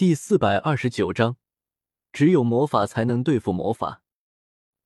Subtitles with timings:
[0.00, 1.36] 第四百二十九章，
[2.10, 4.02] 只有魔法才能对付魔法。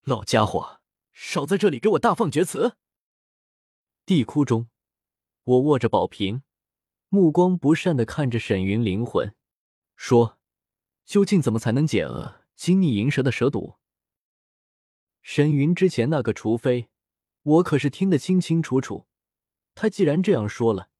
[0.02, 0.80] 老家伙，
[1.12, 2.76] 少在这里给我大放厥词！
[4.04, 4.68] 地窟中，
[5.44, 6.42] 我握着宝瓶，
[7.10, 9.36] 目光不善的看着沈云灵魂，
[9.94, 10.40] 说
[11.06, 13.76] ：“究竟怎么才能解厄金逆银蛇的蛇毒？”
[15.22, 16.88] 沈云之前那个“除非”，
[17.42, 19.06] 我可是听得清清楚楚。
[19.76, 20.90] 他既然这样说了，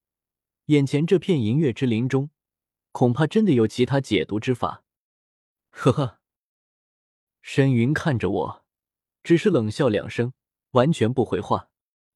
[0.67, 2.31] 眼前这片银月之林中。
[2.95, 4.85] 恐怕真的有其他解毒之法。
[5.71, 6.21] 呵呵，
[7.43, 8.65] 沈云看着我，
[9.25, 10.33] 只是冷笑两声，
[10.71, 11.71] 完全不回话。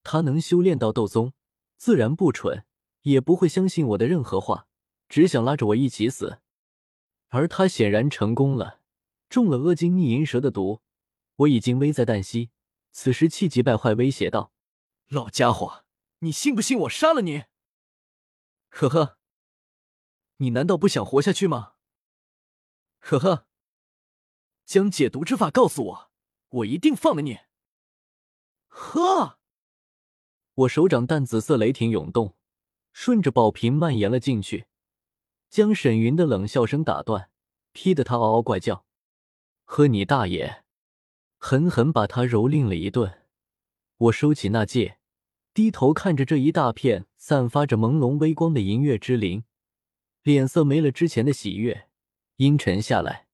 [0.05, 1.33] 他能修炼到斗宗，
[1.77, 2.65] 自然不蠢，
[3.03, 4.69] 也不会相信我的任何话，
[5.09, 6.39] 只想拉着我一起死。
[7.31, 8.81] 而他显然成功了，
[9.29, 10.81] 中了阿金逆银蛇的毒，
[11.39, 12.51] 我已经危在旦夕。
[12.93, 14.53] 此时气急败坏，威胁道
[15.11, 15.85] ：“老家伙，
[16.21, 17.47] 你信不信我杀了你？”
[18.71, 19.18] 呵呵。
[20.39, 21.75] 你难道不想活下去吗？
[23.01, 23.47] 呵呵，
[24.65, 26.11] 将解毒之法告诉我，
[26.49, 27.39] 我一定放了你。
[28.69, 29.39] 呵，
[30.55, 32.37] 我手掌淡紫色雷霆涌动，
[32.93, 34.67] 顺着宝瓶蔓延了进去，
[35.49, 37.31] 将沈云的冷笑声打断，
[37.73, 38.85] 劈得他嗷嗷怪叫。
[39.65, 40.65] 呵你大爷！
[41.39, 43.27] 狠狠把他蹂躏了一顿。
[43.97, 44.99] 我收起那戒，
[45.53, 49.45] 低头看着这一大片散发着朦胧微光的银月之灵。
[50.29, 51.89] 脸色没了之前的喜悦，
[52.37, 53.29] 阴沉下来。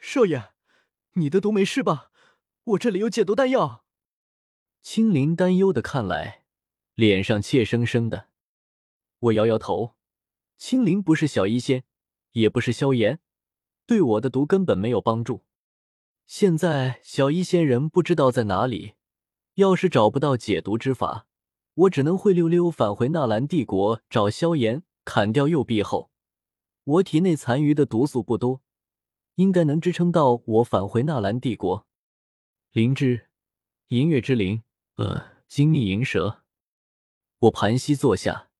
[0.00, 0.52] 少爷，
[1.16, 2.10] 你的毒没事吧？
[2.64, 3.84] 我这里有解毒丹药。
[4.80, 6.44] 青灵担忧的看来，
[6.94, 8.28] 脸上怯生生的。
[9.18, 9.96] 我摇摇头。
[10.56, 11.84] 青灵不是小医仙，
[12.32, 13.20] 也不是萧炎，
[13.84, 15.44] 对我的毒根本没有帮助。
[16.26, 18.94] 现在小医仙人不知道在哪里，
[19.56, 21.26] 要是找不到解毒之法，
[21.74, 24.82] 我只能灰溜溜返回纳兰帝国找萧炎。
[25.08, 26.10] 砍掉右臂后，
[26.84, 28.60] 我体内残余的毒素不多，
[29.36, 31.86] 应该能支撑到我返回纳兰帝国。
[32.72, 33.30] 灵芝，
[33.86, 34.62] 银月之灵，
[34.96, 36.44] 呃，金逆银蛇。
[37.38, 38.50] 我盘膝坐下，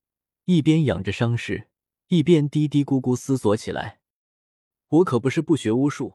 [0.47, 1.69] 一边养着伤势，
[2.07, 4.01] 一边嘀嘀咕咕思索起来。
[4.89, 6.15] 我可不是不学巫术，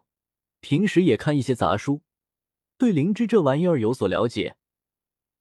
[0.61, 2.01] 平时也看一些杂书，
[2.79, 4.57] 对灵芝这玩意儿有所了解。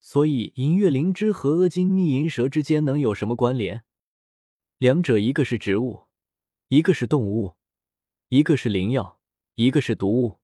[0.00, 3.84] 所以，银月灵芝和阿金逆银蛇之间能有什么关联？
[4.82, 6.08] 两者一个是植物，
[6.66, 7.54] 一个是动物，
[8.30, 9.20] 一个是灵药，
[9.54, 10.40] 一个是毒物。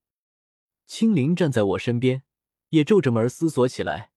[0.86, 2.22] 青灵站在我身边，
[2.68, 4.12] 也皱着眉思索起来，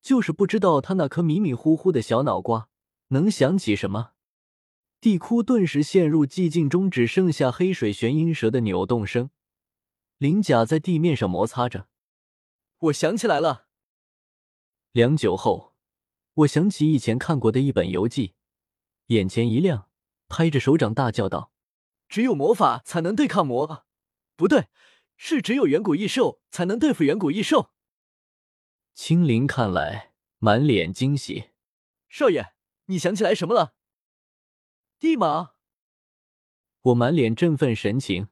[0.00, 2.68] 就是不知道他那颗迷迷糊糊的小脑瓜
[3.08, 4.12] 能想起什么。
[5.00, 9.30] 地窟顿时陷入寂静中，只剩下黑水玄阴蛇的扭动声。
[10.18, 11.88] 鳞甲在地面上摩擦着。
[12.78, 13.66] 我想起来了。
[14.92, 15.74] 良久后，
[16.34, 18.34] 我想起以前看过的一本游记。
[19.06, 19.88] 眼前一亮，
[20.28, 21.52] 拍着手掌大叫道
[22.08, 23.86] ：“只有魔法才能对抗魔，
[24.34, 24.66] 不对，
[25.16, 27.70] 是只有远古异兽才能对付远古异兽。”
[28.94, 31.50] 青灵看来满脸惊喜
[32.08, 32.54] ：“少爷，
[32.86, 33.74] 你想起来什么了？”
[34.98, 35.52] 地马，
[36.82, 38.28] 我满脸振奋神情。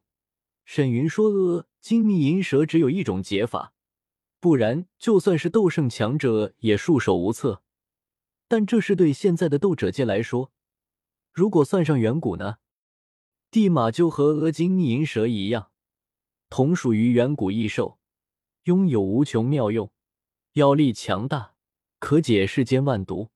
[0.64, 3.74] 沈云说：“呃，金密银蛇只有一种解法，
[4.41, 7.62] 不然就算是斗圣强者也束手无策。
[8.48, 10.50] 但这是对现在的斗者界来说。”
[11.34, 12.59] 如果算上远古呢？
[13.50, 15.72] 地马就和额金银蛇一样，
[16.49, 17.99] 同属于远古异兽，
[18.62, 19.91] 拥有无穷妙用，
[20.53, 21.55] 妖力强大，
[21.99, 23.31] 可解世间万毒。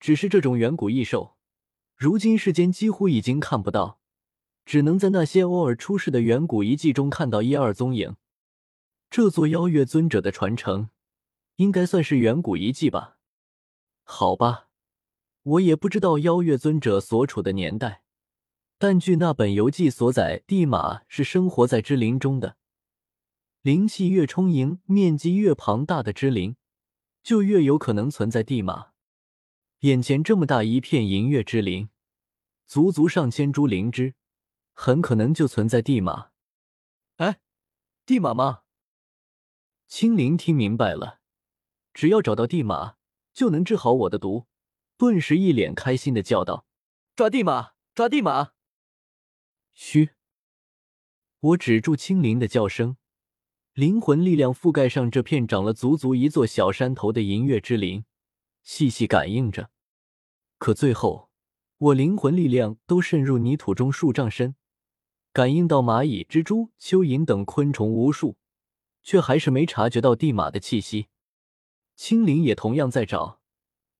[0.00, 1.36] 只是这种远古异兽，
[1.94, 4.00] 如今世间几乎已经看不到，
[4.66, 8.16] 只能在那些偶尔出世的远古遗迹中看到一二踪影。
[9.08, 10.90] 这座妖月尊者的传承，
[11.56, 13.18] 应该算是远古遗迹吧？
[14.02, 14.63] 好吧。
[15.44, 18.02] 我也不知道妖月尊者所处的年代，
[18.78, 22.56] 但据那本游记所载，地马是生活在之林中的。
[23.60, 26.56] 灵气越充盈、面积越庞大的之灵，
[27.22, 28.92] 就越有可能存在地马。
[29.80, 31.90] 眼前这么大一片银月之林，
[32.66, 34.14] 足足上千株灵芝，
[34.72, 36.30] 很可能就存在地马。
[37.16, 37.38] 哎，
[38.06, 38.62] 地马吗？
[39.88, 41.20] 青灵听明白了，
[41.92, 42.96] 只要找到地马，
[43.34, 44.46] 就能治好我的毒。
[45.04, 46.64] 顿时一脸开心的叫道
[47.14, 48.52] ：“抓地马，抓地马！”
[49.74, 50.12] 嘘！
[51.40, 52.96] 我止住青灵的叫声，
[53.74, 58.06] 灵魂力量覆盖上这片长了足足一座小山头的银月之林，
[58.62, 59.68] 细细感应着。
[60.56, 61.28] 可最后，
[61.76, 64.56] 我灵魂力量都渗入泥土中数丈深，
[65.34, 68.38] 感应到蚂蚁、蜘蛛、蚯蚓等昆虫无数，
[69.02, 71.08] 却还是没察觉到地马的气息。
[71.94, 73.42] 青灵也同样在找。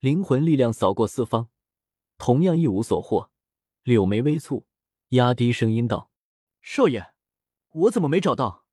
[0.04, 1.48] 灵魂力量扫过四方，
[2.18, 3.30] 同样一无所获，
[3.84, 4.64] 柳眉微蹙，
[5.08, 6.10] 压低声音道
[6.60, 7.14] ：“少爷，
[7.70, 8.66] 我怎么没找到？”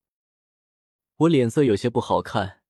[1.16, 2.64] 我脸色有些不好看。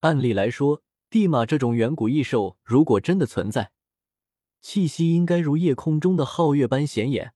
[0.00, 3.72] 按理来说，地马这种远古异兽，如果真的存在，
[4.62, 7.34] 气息应该如夜空中的皓月般显眼，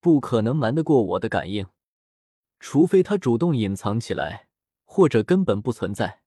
[0.00, 1.66] 不可能瞒得过我的感应。
[2.58, 4.48] 除非他主动隐藏起来，
[4.86, 6.22] 或者根本不存在。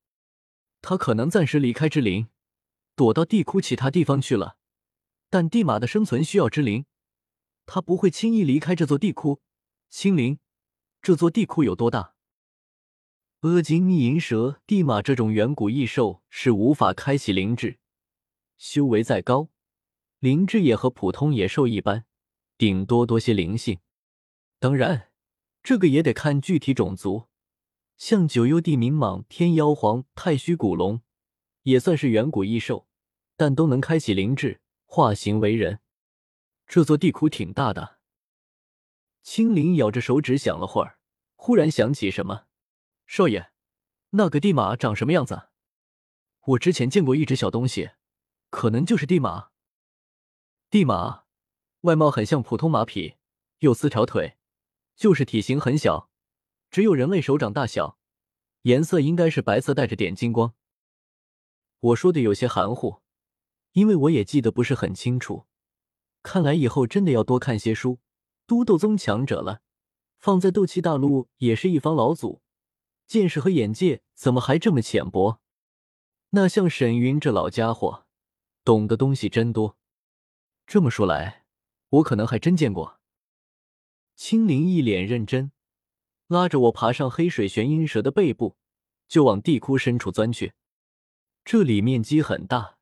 [0.80, 2.27] 他可能暂时离开之灵，
[3.00, 4.57] 躲到地窟其他地方去了。
[5.30, 6.84] 但地马的生存需要之灵，
[7.66, 9.40] 他不会轻易离开这座地窟。
[9.90, 10.40] 青灵，
[11.01, 12.16] 这座地窟有多大？
[13.40, 17.80] 阿金逆银蛇，地马这种远古异兽是无法开启灵智，
[18.57, 19.48] 修为再高，
[20.19, 22.04] 灵智也和普通野兽一般，
[22.57, 23.80] 顶多多些灵性。
[24.60, 25.10] 当然，
[25.63, 27.28] 这个也得看具体种族。
[27.95, 31.02] 像九幽地冥蟒、天妖皇、太虚古龙，
[31.63, 32.88] 也算是远古异兽，
[33.39, 35.80] 但都能开启灵智，化形为人。
[36.68, 38.00] 这座地窟挺大的。
[39.24, 41.00] 青灵咬着手指想了会儿，
[41.38, 42.47] 忽然想起什么
[43.07, 43.53] ：“少爷，
[44.09, 45.44] 那个地马长什么样子？
[46.47, 47.91] 我之前见过一只小东西，
[48.50, 49.51] 可能就是地马。
[50.69, 51.24] 地马
[51.81, 53.15] 外貌很像普通马匹，
[53.59, 54.35] 有四条腿，
[54.97, 56.09] 就是体型很小。”
[56.69, 57.97] 只有人类手掌大小，
[58.63, 60.56] 颜色应该是白色，带着点金光。
[61.80, 63.01] 我说的有些含糊，
[63.74, 65.45] 因为我也记得不是很清楚。
[66.24, 68.00] 看来以后真的要多看些书。
[68.50, 69.62] 都斗宗强者了，
[70.18, 72.42] 放在斗气大陆也是一方老祖，
[73.06, 75.39] 见识和眼界怎么还这么浅薄？
[76.31, 78.07] 那像沈云这老家伙，
[78.63, 79.77] 懂的东西真多。
[80.66, 81.45] 这么说来，
[81.89, 83.00] 我可能还真见过。
[84.16, 85.51] 青灵一脸认真。
[86.25, 88.57] 拉着我爬上黑水玄阴蛇的背部，
[89.07, 90.54] 就往地窟深处钻去。
[91.45, 92.79] 这里面积很大，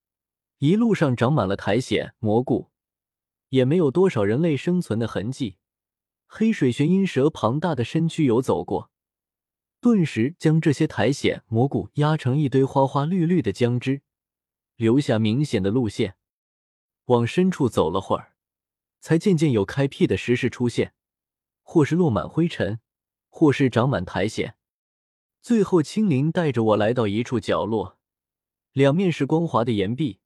[0.59, 2.71] 一路上长满了苔藓、蘑菇，
[3.50, 5.57] 也没有多少人类生存的痕迹。
[6.25, 8.92] 黑水玄阴蛇庞大的身躯游走过，
[9.80, 14.01] 顿时将这些苔藓、蘑菇压成一堆花花绿绿的浆汁，
[14.75, 16.15] 留下明显的路线。
[17.06, 18.33] 往深处走了会儿，
[19.00, 20.94] 才渐渐有开辟的石室出现，
[21.62, 22.80] 或是落满灰尘。
[23.30, 24.56] 或是长满苔藓，
[25.44, 28.00] 最后青灵带着我来到一处角落，
[28.71, 30.19] 两面是光滑的岩壁，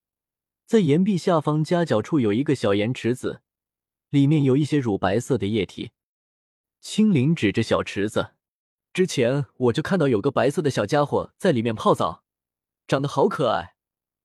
[0.72, 3.42] 在岩壁下方夹角处有一个小盐池子，
[4.08, 5.92] 里面有一些乳白色的液体。
[6.80, 8.36] 青灵指着小池子，
[8.94, 12.24] 之前我就看到有个白色的小家伙在里面泡澡，
[12.88, 13.76] 长得好可爱，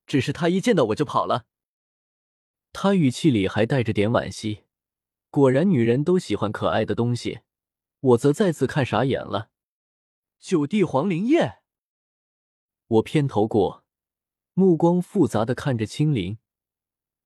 [0.06, 1.46] 只是他一见到我就跑了。
[2.72, 4.66] 他语气里还带着点惋惜，
[5.30, 7.40] 果然女人都喜欢可爱的东西。
[7.98, 9.50] 我则再次看傻眼了。
[10.38, 11.58] 九地黄灵液，
[12.86, 13.84] 我偏头过，
[14.58, 16.38] 目光复杂的看着青灵。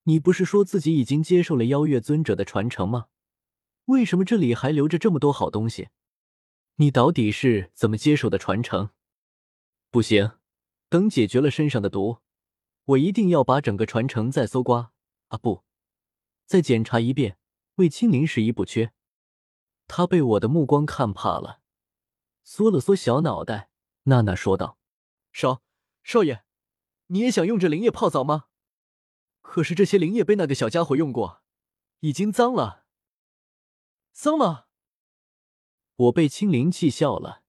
[0.02, 3.06] 你不是说自己已经接受了妖月尊者的传承吗？
[3.84, 5.90] 为什么这里还留着这么多好东西？
[6.76, 8.90] 你到底是怎么接受的传承？
[9.92, 10.32] 不行，
[10.88, 12.18] 等解决了身上的毒，
[12.86, 14.90] 我一定要把整个传承再搜刮
[15.28, 15.38] 啊！
[15.38, 15.62] 不，
[16.46, 17.38] 再检查一遍，
[17.76, 18.92] 为青灵十一不缺。
[19.86, 21.60] 他被我的目光看怕了，
[22.42, 23.70] 缩了缩小脑袋，
[24.04, 24.78] 娜娜说道
[25.30, 25.62] ：“少
[26.02, 26.42] 少爷，
[27.12, 28.44] 你也想用这灵液泡澡吗？
[29.40, 31.42] 可是这些灵液被那个小家伙用过，
[32.00, 32.84] 已经脏了。
[34.12, 34.68] 脏了。”
[35.96, 37.42] 我被青灵气笑了。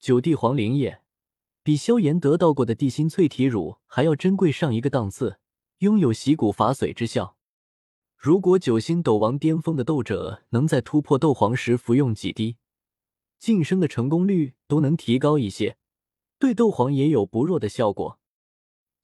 [0.00, 1.02] 九地黄灵液
[1.62, 5.38] 比萧炎得到过的地心淬体乳还要珍贵上一个档次，
[5.78, 7.36] 拥有洗骨伐髓之效。
[8.16, 12.56] 如果九星斗王巅峰的斗者能在突破斗皇时服用几滴，
[13.38, 15.78] 晋升的成功率都能提高一些，
[16.38, 18.18] 对斗皇也有不弱的效果。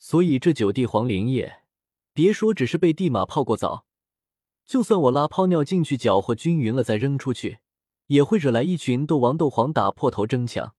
[0.01, 1.63] 所以这九地黄灵液，
[2.15, 3.87] 别说只是被地马泡过澡，
[4.65, 7.59] 就算我拉泡尿进去搅和均匀了再扔出去，
[8.07, 10.75] 也会惹来一群斗王、斗皇打破头争抢。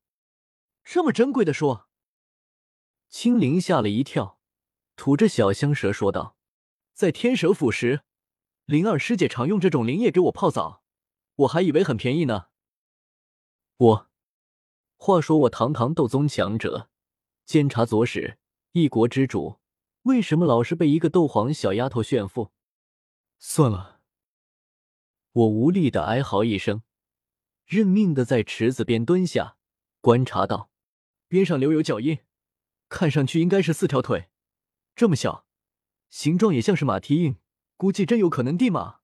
[0.83, 1.87] 这么珍贵的说，
[3.09, 4.39] 青灵吓了一跳，
[4.95, 6.35] 吐着小香舌说道
[6.93, 8.01] ：“在天蛇府时。”
[8.65, 10.81] 灵儿师姐常用这种灵液给我泡澡，
[11.35, 12.47] 我还以为很便宜呢。
[13.77, 14.09] 我，
[14.95, 16.89] 话说我堂堂斗宗强者，
[17.45, 18.37] 监察左使，
[18.73, 19.59] 一国之主，
[20.03, 22.53] 为什么老是被一个斗皇小丫头炫富？
[23.37, 23.99] 算了，
[25.33, 26.81] 我无力的哀嚎一声，
[27.65, 29.57] 认命的在池子边蹲下，
[29.99, 30.69] 观察到
[31.27, 32.19] 边上留有脚印，
[32.87, 34.29] 看上去应该是四条腿，
[34.95, 35.45] 这么小，
[36.09, 37.35] 形状也像是马蹄印。
[37.75, 39.00] 估计真有可能地马。